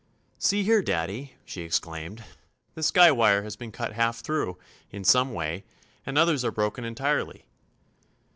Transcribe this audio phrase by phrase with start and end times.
[0.39, 2.23] "See here, Daddy," she exclaimed;
[2.73, 4.57] "this guy wire has been cut half through,
[4.89, 5.63] in some way,
[6.07, 7.45] and others are broken entirely."